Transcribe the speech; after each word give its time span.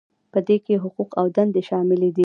په 0.31 0.39
دې 0.47 0.57
کې 0.65 0.81
حقوق 0.83 1.09
او 1.19 1.25
دندې 1.35 1.61
شاملې 1.69 2.09
دي. 2.15 2.19